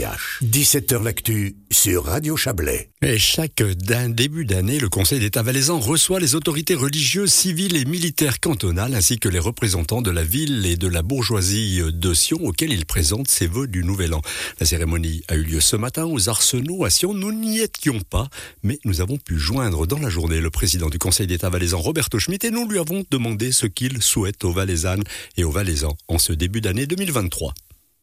[0.00, 2.88] 17h L'actu sur Radio Chablais.
[3.02, 8.40] Et chaque début d'année, le Conseil d'État valaisan reçoit les autorités religieuses, civiles et militaires
[8.40, 12.72] cantonales ainsi que les représentants de la ville et de la bourgeoisie de Sion auxquels
[12.72, 14.22] il présente ses vœux du Nouvel An.
[14.58, 17.12] La cérémonie a eu lieu ce matin aux Arsenaux à Sion.
[17.12, 18.28] Nous n'y étions pas,
[18.62, 22.18] mais nous avons pu joindre dans la journée le président du Conseil d'État valaisan, Roberto
[22.18, 25.04] Schmitt, et nous lui avons demandé ce qu'il souhaite aux Valaisannes
[25.36, 27.52] et aux Valaisans en ce début d'année 2023.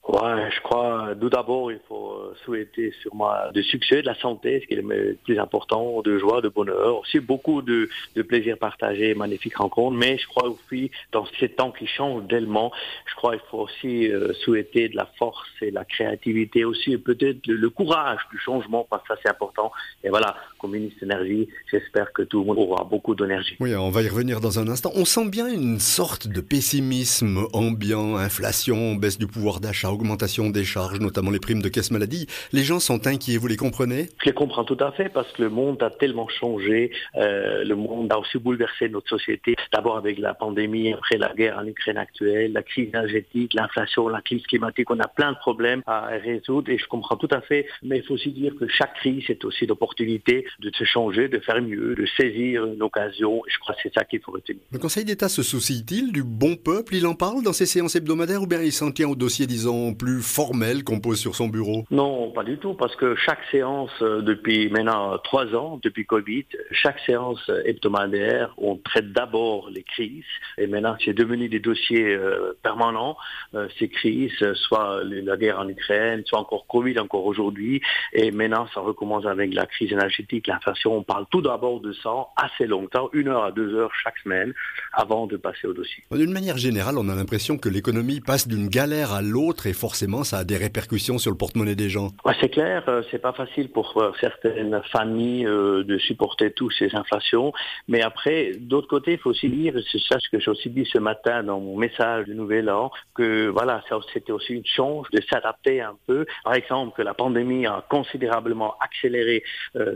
[0.08, 4.62] Ouais, je crois, tout d'abord, il faut euh, souhaiter sûrement de succès, de la santé,
[4.62, 8.58] ce qui est le plus important, de joie, de bonheur, aussi beaucoup de, de plaisir
[8.58, 9.98] partagé, magnifique rencontre.
[9.98, 12.72] Mais je crois aussi, dans ces temps qui changent tellement,
[13.06, 16.98] je crois qu'il faut aussi euh, souhaiter de la force et de la créativité aussi,
[16.98, 19.74] peut-être le, courage du changement, parce que ça c'est important.
[20.06, 23.56] Et voilà, comme ministre d'énergie, j'espère que tout le monde aura beaucoup d'énergie.
[23.60, 24.92] Oui, on va y revenir dans un instant.
[24.96, 30.64] On sent bien une sorte de pessimisme ambiant, inflation, baisse du pouvoir d'achat augmentation des
[30.64, 32.28] charges, notamment les primes de caisse maladie.
[32.52, 34.08] Les gens sont inquiets, vous les comprenez?
[34.20, 37.76] Je les comprends tout à fait parce que le monde a tellement changé, euh, le
[37.76, 41.98] monde a aussi bouleversé notre société, d'abord avec la pandémie, après la guerre en Ukraine
[41.98, 46.72] actuelle, la crise énergétique, l'inflation, la crise climatique, on a plein de problèmes à résoudre
[46.72, 49.44] et je comprends tout à fait, mais il faut aussi dire que chaque crise est
[49.46, 53.76] aussi l'opportunité de se changer, de faire mieux, de saisir une occasion et je crois
[53.76, 54.62] que c'est ça qu'il faut retenir.
[54.72, 56.96] Le Conseil d'État se soucie-t-il du bon peuple?
[56.96, 59.94] Il en parle dans ses séances hebdomadaires ou bien il s'en tient au dossier, disons,
[59.94, 61.86] plus formel qu'on pose sur son bureau?
[61.92, 66.46] Non, pas du tout, parce que chaque séance, euh, depuis maintenant trois ans, depuis Covid,
[66.72, 70.24] chaque séance hebdomadaire, on traite d'abord les crises,
[70.58, 73.18] et maintenant c'est devenu des dossiers euh, permanents,
[73.56, 77.82] euh, ces crises, soit la guerre en Ukraine, soit encore Covid, encore aujourd'hui,
[78.14, 82.28] et maintenant ça recommence avec la crise énergétique, l'inflation, on parle tout d'abord de ça
[82.36, 84.54] assez longtemps, une heure à deux heures chaque semaine,
[84.94, 86.04] avant de passer au dossier.
[86.12, 90.24] D'une manière générale, on a l'impression que l'économie passe d'une galère à l'autre et forcément
[90.24, 92.10] ça a des répercussions sur le porte-monnaie des gens.
[92.26, 96.74] Ouais, c'est clair, euh, c'est pas facile pour euh, certaines familles euh, de supporter toutes
[96.78, 97.54] ces inflations,
[97.88, 100.88] mais après, d'autre côté, il faut aussi dire, c'est ça ce que j'ai aussi dit
[100.92, 103.82] ce matin dans mon message du Nouvel An, que voilà,
[104.14, 106.26] c'était aussi une chance de s'adapter un peu.
[106.44, 109.44] Par exemple, que la pandémie a considérablement accéléré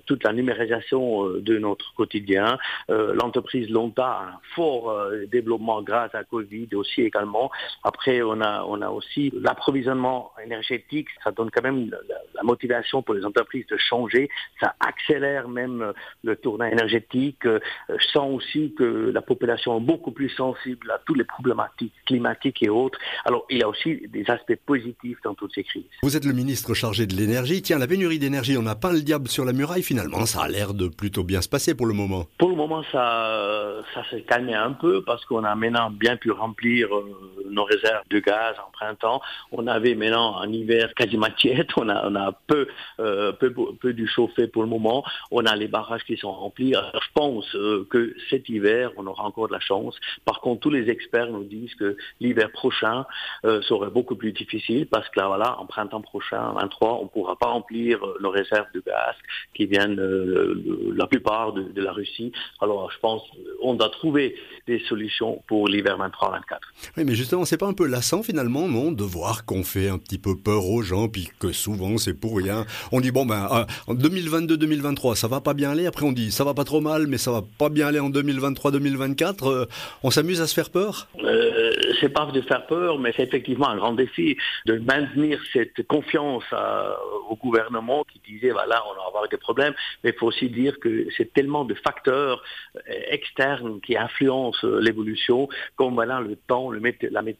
[0.05, 2.57] toute la numérisation de notre quotidien.
[2.89, 7.51] L'entreprise Lonta a un fort développement grâce à Covid aussi également.
[7.83, 11.91] Après, on a, on a aussi l'approvisionnement énergétique, ça donne quand même
[12.41, 14.29] la, motivation pour les entreprises de changer,
[14.59, 15.93] ça accélère même euh,
[16.23, 17.45] le tournant énergétique.
[17.45, 17.59] Euh,
[17.89, 22.61] je sens aussi que la population est beaucoup plus sensible à toutes les problématiques climatiques
[22.63, 22.99] et autres.
[23.25, 25.83] Alors il y a aussi des aspects positifs dans toutes ces crises.
[26.03, 27.61] Vous êtes le ministre chargé de l'énergie.
[27.61, 30.25] Tiens, la pénurie d'énergie, on n'a pas le diable sur la muraille finalement.
[30.25, 32.25] Ça a l'air de plutôt bien se passer pour le moment.
[32.37, 36.31] Pour le moment, ça, ça s'est calmé un peu parce qu'on a maintenant bien pu
[36.31, 39.21] remplir euh, nos réserves de gaz en printemps.
[39.51, 42.33] On avait maintenant un hiver quasiment tiède, on a,
[42.99, 46.73] euh, peu, peu du chauffé pour le moment, on a les barrages qui sont remplis.
[46.73, 49.95] je pense euh, que cet hiver, on aura encore de la chance.
[50.25, 53.05] Par contre, tous les experts nous disent que l'hiver prochain
[53.45, 57.09] euh, serait beaucoup plus difficile parce que là, voilà, en printemps prochain, 23, on ne
[57.09, 59.15] pourra pas remplir nos réserves de gaz
[59.53, 59.99] qui viennent
[60.95, 62.31] la plupart de, la Russie.
[62.61, 63.23] Alors, je pense
[63.61, 64.35] on doit trouver
[64.67, 66.41] des solutions pour l'hiver 23-24.
[66.97, 69.97] Oui, mais justement, c'est pas un peu lassant finalement, non, de voir qu'on fait un
[69.97, 72.65] petit peu peur aux gens, puis que souvent c'est pour rien.
[72.91, 75.87] On dit bon ben euh, en 2022-2023 ça va pas bien aller.
[75.87, 78.09] Après on dit ça va pas trop mal, mais ça va pas bien aller en
[78.09, 79.49] 2023-2024.
[79.49, 79.65] Euh,
[80.03, 81.07] on s'amuse à se faire peur?
[81.23, 85.85] Euh, c'est pas de faire peur, mais c'est effectivement un grand défi de maintenir cette
[85.87, 86.43] confiance
[87.29, 90.79] au gouvernement qui disait voilà on va avoir des problèmes, mais il faut aussi dire
[90.79, 92.43] que c'est tellement de facteurs
[93.09, 97.30] externes qui influencent l'évolution, comme voilà le temps, le la météo.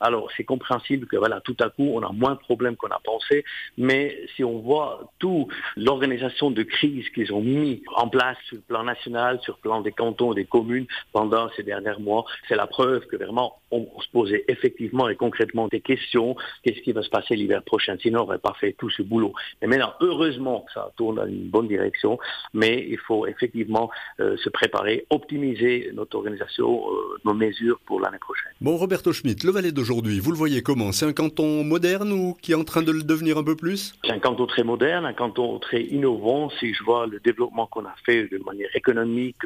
[0.00, 3.00] Alors c'est compréhensible que voilà tout à coup, on a moins de problèmes qu'on a
[3.02, 3.44] pensé.
[3.78, 8.62] Mais si on voit toute l'organisation de crise qu'ils ont mis en place sur le
[8.62, 12.66] plan national, sur le plan des cantons, des communes pendant ces derniers mois, c'est la
[12.66, 16.36] preuve que vraiment on, se posait effectivement et concrètement des questions.
[16.62, 17.96] Qu'est-ce qui va se passer l'hiver prochain?
[18.00, 19.32] Sinon, on n'aurait pas fait tout ce boulot.
[19.60, 22.18] Mais maintenant, heureusement, ça tourne dans une bonne direction.
[22.52, 23.90] Mais il faut effectivement
[24.20, 28.52] euh, se préparer, optimiser notre organisation, euh, nos mesures pour l'année prochaine.
[28.60, 30.90] Bon, Roberto Le Valais d'aujourd'hui, vous le voyez comment?
[30.90, 33.94] C'est un canton moderne ou qui est en train de le devenir un peu plus?
[34.04, 36.50] C'est un canton très moderne, un canton très innovant.
[36.58, 39.44] Si je vois le développement qu'on a fait de manière économique,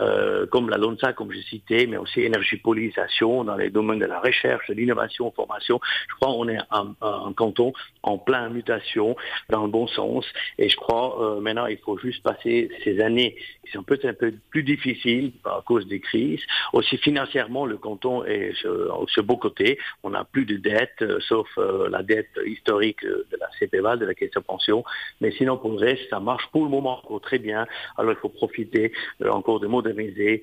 [0.00, 4.18] euh, comme la LONSA, comme j'ai cité, mais aussi énergie-polisation dans les domaines de la
[4.18, 5.78] recherche, de l'innovation, formation,
[6.08, 9.14] je crois qu'on est un, canton en pleine mutation
[9.50, 10.24] dans le bon sens.
[10.56, 13.36] Et je crois euh, maintenant, il faut juste passer ces années
[13.66, 16.40] qui sont peut-être un peu plus difficiles à cause des crises.
[16.72, 19.78] Aussi financièrement, le canton est sur, ce beau côté.
[20.02, 21.48] On n'a plus de dette, sauf
[21.90, 24.84] la dette historique de la CPVAL, de la Caisse de pension.
[25.20, 27.66] Mais sinon, pour le reste, ça marche pour le moment encore très bien.
[27.96, 28.92] Alors, il faut profiter
[29.28, 30.42] encore de moderniser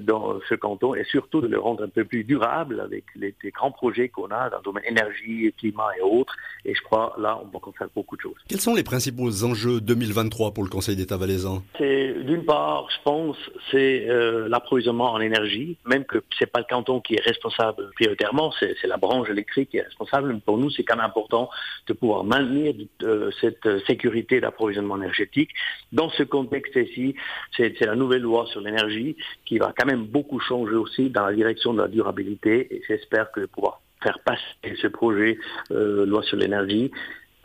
[0.00, 3.70] dans ce canton et surtout de le rendre un peu plus durable avec les, grands
[3.70, 6.34] projets qu'on a dans le domaine énergie, climat et autres.
[6.64, 8.36] Et je crois, là, on va encore faire beaucoup de choses.
[8.48, 11.62] Quels sont les principaux enjeux 2023 pour le Conseil d'État valaisan?
[11.78, 13.36] C'est d'une part, je pense,
[13.70, 18.52] c'est euh, l'approvisionnement en énergie, même que c'est pas le canton qui est responsable prioritairement,
[18.60, 20.38] c'est la branche électrique qui est responsable.
[20.40, 21.50] Pour nous, c'est quand même important
[21.88, 25.50] de pouvoir maintenir euh, cette sécurité d'approvisionnement énergétique.
[25.92, 27.16] Dans ce contexte-ci,
[27.56, 31.32] c'est la nouvelle loi sur l'énergie qui va quand même beaucoup changer aussi dans la
[31.32, 32.68] direction de la durabilité.
[32.70, 35.38] Et j'espère que pouvoir faire passer ce projet
[35.72, 36.92] euh, loi sur l'énergie.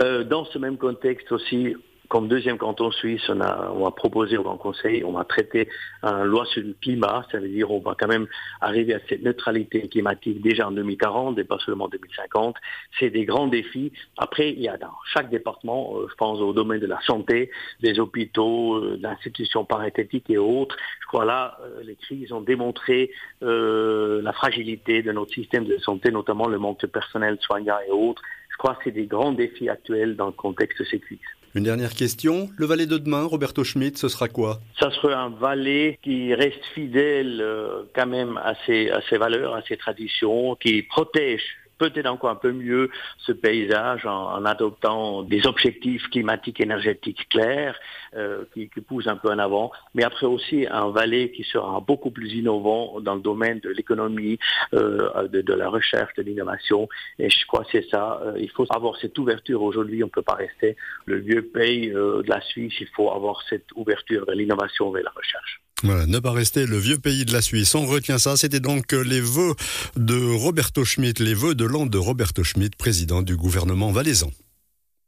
[0.03, 1.75] Euh, dans ce même contexte aussi,
[2.11, 5.69] comme deuxième canton suisse, on a, on a proposé au Grand Conseil, on va traiter
[6.03, 8.27] une loi sur le climat, ça veut dire on va quand même
[8.59, 12.57] arriver à cette neutralité climatique déjà en 2040 et pas seulement en 2050.
[12.99, 13.93] C'est des grands défis.
[14.17, 17.49] Après, il y a dans chaque département, euh, je pense au domaine de la santé,
[17.79, 20.75] des hôpitaux, euh, d'institutions parenthétiques et autres.
[21.03, 26.11] Je crois là, euh, les crises ont démontré la fragilité de notre système de santé,
[26.11, 28.21] notamment le manque de personnel soignant et autres.
[28.49, 31.19] Je crois que c'est des grands défis actuels dans le contexte de ces crises.
[31.53, 32.50] Une dernière question.
[32.56, 34.62] Le valet de demain, Roberto Schmidt, ce sera quoi?
[34.80, 39.53] Ça sera un valet qui reste fidèle euh, quand même à ses, à ses valeurs,
[39.56, 41.42] à ses traditions, qui protège
[41.81, 47.75] peut-être encore un peu mieux ce paysage en, adoptant des objectifs climatiques énergétiques clairs
[48.16, 52.12] euh, qui, poussent un peu en avant, mais après aussi un Valais qui sera beaucoup
[52.12, 54.38] plus innovant dans le domaine de l'économie,
[54.74, 56.88] euh, de, la recherche, de l'innovation.
[57.18, 58.22] Et je crois que c'est ça.
[58.24, 60.04] Euh, il faut avoir cette ouverture aujourd'hui.
[60.04, 60.75] On ne peut pas rester
[61.06, 62.75] le vieux pays de la Suisse.
[62.80, 65.60] Il faut avoir cette ouverture de l'innovation vers la recherche.
[65.83, 67.74] Voilà, ne pas rester le vieux pays de la Suisse.
[67.75, 68.38] On retient ça.
[68.38, 69.56] C'était donc les vœux
[69.95, 74.31] de Roberto Schmidt, les vœux de l'an de Roberto Schmidt, président du gouvernement valaisan.